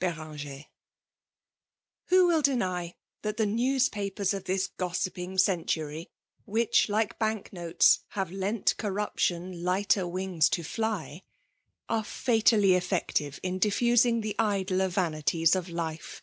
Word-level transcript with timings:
BiltANOEU* 0.00 0.64
Who 2.06 2.26
will 2.26 2.40
deny 2.40 2.94
that 3.20 3.36
the 3.36 3.44
newspapen 3.44 4.26
of 4.32 4.44
this 4.44 4.66
gOBsipping 4.78 5.36
centmy, 5.38 6.06
which, 6.46 6.88
like 6.88 7.18
bank 7.18 7.52
notes, 7.52 8.00
have 8.16 8.32
«Lent 8.32 8.78
connptiim 8.78 9.62
tigiitec 9.62 10.10
wmgB 10.40 10.48
to 10.48 10.62
fly;* 10.64 11.22
are 11.90 12.02
fatally 12.02 12.72
effective 12.74 13.38
in 13.42 13.58
diffusing 13.58 14.22
the 14.22 14.34
idler 14.38 14.88
vam"* 14.88 15.22
ties 15.22 15.54
of 15.54 15.68
life 15.68 16.22